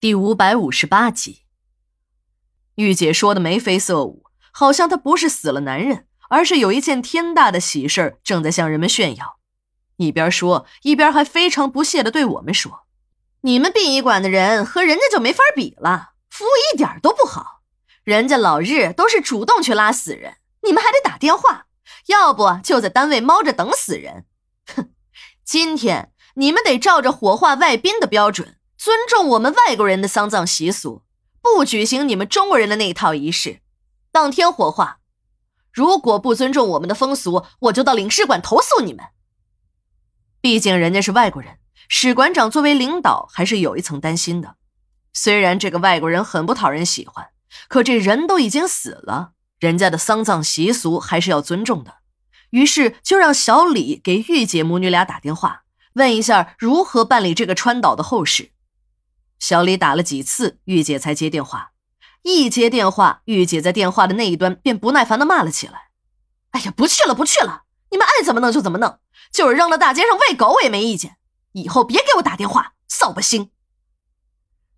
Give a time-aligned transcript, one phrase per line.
[0.00, 1.42] 第五百五十八集，
[2.76, 9.38] 玉姐说的眉飞色舞，好像她不是死了男人，而是有一件天大的喜事正在向人们炫耀。
[9.96, 12.86] 一边说，一边还非常不屑的对我们说
[13.44, 17.60] ：“你们殡仪馆的人和人家就没法比了，服务一点都不好。
[18.02, 21.66] 人家老日都是主动去拉死人，你们还得打电话，
[22.06, 24.24] 要不就在单位猫着等死人。
[24.74, 24.94] 哼，
[25.44, 31.02] 今天你们得照着火化外宾的标准。”尊重我们外国人的丧葬习俗，
[31.42, 33.60] 不举行你们中国人的那一套仪式，
[34.10, 35.00] 当天火化。
[35.70, 39.04] 如果不尊重我们的风俗，我就到领事馆投诉你们。
[40.40, 41.58] 毕竟人家是外国人，
[41.90, 44.56] 史馆长作为领导还是有一层担心的。
[45.12, 47.28] 虽然这个外国人很不讨人喜欢，
[47.68, 51.96] 可这人都已经死了，人家的丧葬习俗还是要尊重的。
[52.48, 55.64] 于是就让小李给玉姐母女俩打电话，
[55.96, 58.52] 问一下如何办理这个川岛的后事。
[59.40, 61.72] 小李打了几次，玉姐才接电话。
[62.22, 65.88] 一接电话，玉姐在电话的那一端便不耐烦地骂了起来
[66.52, 67.64] ：“哎呀，不去了，不去了！
[67.90, 69.00] 你们爱怎么弄就怎么弄，
[69.32, 71.16] 就是扔到大街上喂狗我也没意见。
[71.52, 73.50] 以后别给我打电话，扫把星！”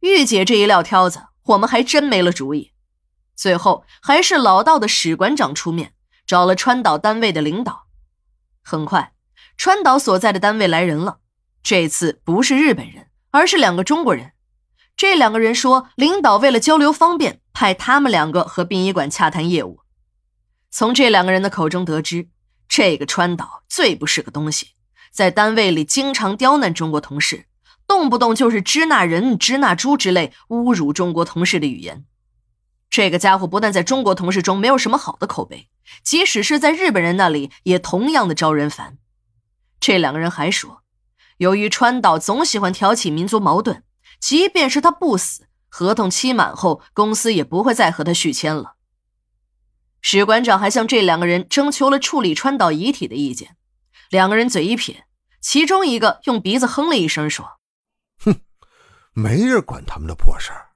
[0.00, 2.72] 玉姐这一撂挑子，我们还真没了主意。
[3.34, 5.94] 最后还是老道的史馆长出面，
[6.26, 7.86] 找了川岛单位的领导。
[8.62, 9.14] 很快，
[9.56, 11.20] 川岛所在的单位来人了。
[11.62, 14.32] 这次不是日本人，而是两个中国人。
[15.00, 19.80] 这两个人说，领导为了交流方便，派他们两个和殡仪馆洽谈业务。
[20.70, 22.28] 从这两个人的口中得知，
[22.68, 24.72] 这个川岛最不是个东西，
[25.10, 27.46] 在单位里经常刁难中国同事，
[27.86, 32.04] 动不动就是“支那人”“支那猪”之类侮辱中国同事的语言。
[32.90, 35.70] 这个家伙不但在中国同事中没有什么好的口碑，
[36.02, 38.98] 即使是在日本人那里也同样的招人烦。
[39.80, 40.82] 这两个人还说，
[41.38, 43.82] 由于川岛总喜欢挑起民族矛盾。
[44.20, 48.76] 即便是他不死，合同期满后，公司也不会再和他续签了。
[50.02, 53.56] 史馆长还向这两个人征求了处理川岛遗体的意见，
[54.10, 55.04] 两个人嘴一撇，
[55.40, 57.46] 其中一个用鼻子哼了一声，说
[58.24, 58.40] ：“哼，
[59.12, 60.68] 没人管他们的破事儿。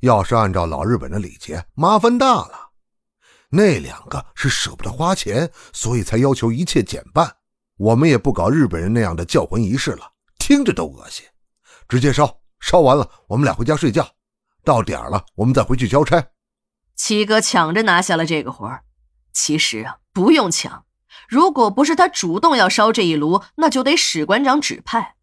[0.00, 2.70] 要是按照老日本的礼节，麻烦大了。
[3.50, 7.36] 那两个是舍不得花钱，所以才要求一切减半。
[7.76, 11.26] 我们也不搞日本人那样的叫魂仪式了，听着都恶心，
[11.88, 14.14] 直接烧。”烧完了，我们俩回家睡觉。
[14.62, 16.28] 到点了，我们再回去交差。
[16.94, 18.84] 七哥抢着拿下了这个活儿。
[19.32, 20.84] 其实啊，不用抢。
[21.28, 25.14] 如果不是他主动要烧这一炉，那就得史馆长指派。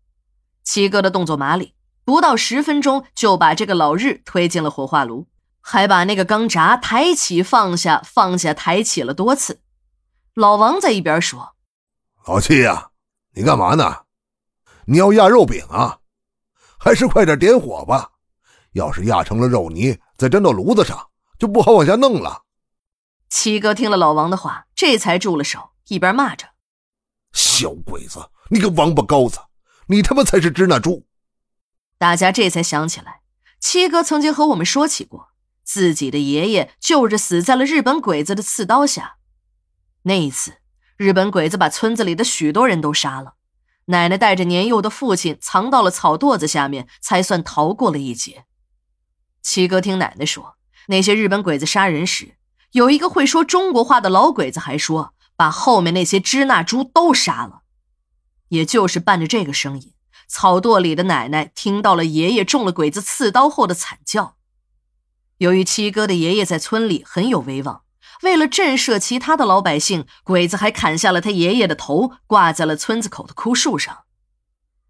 [0.64, 5.28] 七哥的动作麻利，不到十分钟就把这个老日推进了火化炉，
[5.62, 9.62] 还把那个钢闸抬起放下、放下抬起了多次。
[10.34, 11.56] 老王在一边说
[12.26, 12.90] ：“老七呀，
[13.34, 14.04] 你干嘛呢？
[14.86, 16.00] 你要压肉饼啊？”
[16.88, 18.12] 还是快点点火吧，
[18.72, 22.44] 要是压成了肉泥，再粘到炉子上，就不好往下弄了。
[23.28, 26.48] 七哥听了老王的话，这才住了手，一边骂着
[27.36, 29.38] ：“小鬼子，你个王八羔子，
[29.88, 31.06] 你他妈才是支那猪！”
[32.00, 33.20] 大家这才想起来，
[33.60, 35.32] 七哥曾经和我们说起过，
[35.66, 39.18] 自己的爷爷就是死在了日本鬼子的刺刀下。
[40.04, 40.60] 那一次，
[40.96, 43.34] 日本鬼子把村子里的许多人都杀了。
[43.90, 48.46] 奶奶带着年幼的父亲藏到了草垛子下面，才算逃过了一劫。
[49.42, 52.36] 七哥听奶奶说，那些日本鬼子杀人时，
[52.72, 57.62] 有一个会说中国话的老鬼子还说，把后面那些支那猪都杀了。
[58.50, 59.94] 也就是伴着这个声音，
[60.28, 64.36] 草垛里的奶奶听到了爷爷中了鬼子刺刀后的惨叫。
[65.38, 67.84] 由于七哥的爷爷在村里很有威望。
[68.24, 74.00] 为了震慑其他的老百姓，鬼子还砍下了他爷爷的头，挂在了村子口的枯树上。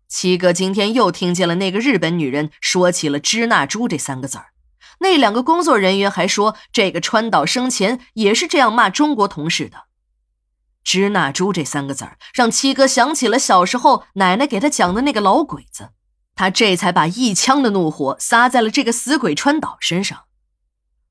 [0.08, 4.54] 七哥今天又听见了那个日本女人说起了“支那猪”这三个字儿。
[5.00, 9.88] 那两个工作人员还说，这个川岛生前也是这样骂中国同事的。
[10.82, 15.90] “支那猪”这三个字儿让七哥想起了小时候奶奶给他讲的那个老鬼子，
[16.34, 20.24] 他这才把一腔的怒火撒在了这个死鬼川岛身上。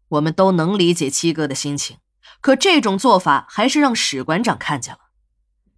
[0.09, 1.99] 我们都能理解七哥的心情。
[2.47, 5.01] 可这种做法还是让史馆长看见了，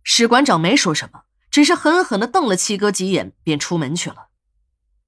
[0.03, 4.27] 史馆长没说什么，只是狠狠地瞪了七哥几眼，便出门去了。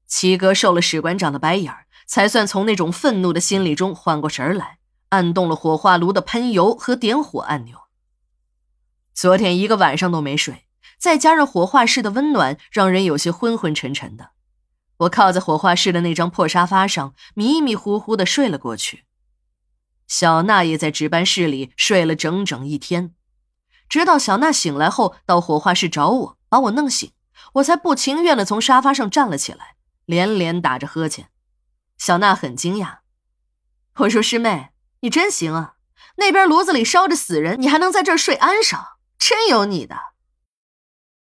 [0.07, 4.79] 七哥受了史馆长的白眼儿，才算从那种愤怒的心理中缓过神来，
[5.11, 7.81] 按动了火化炉的喷油和点火按钮。
[9.13, 10.65] 昨天一个晚上都没睡，
[10.99, 14.31] 再加上火化室的温暖，让人有些昏昏沉沉的。
[15.01, 19.05] 我靠在火化室的那张破沙发上，迷迷糊糊的睡了过去。
[20.11, 23.15] 小娜也在值班室里睡了整整一天，
[23.89, 27.13] 直到小娜醒来后到火化室找我，把我弄醒，
[27.55, 29.77] 我才不情愿地从沙发上站了起来，
[30.07, 31.29] 连连打着呵欠。
[31.97, 32.99] 小娜很惊讶。
[33.99, 34.71] 我说：“师妹，
[35.03, 35.75] 你真行啊！
[36.17, 38.81] 那边炉子里烧着死人，你还能在这儿睡安生，
[39.17, 39.97] 真有你的。”